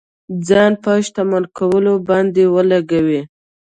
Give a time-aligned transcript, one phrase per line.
[0.47, 3.21] ځان په شتمن کولو باندې ولګولې.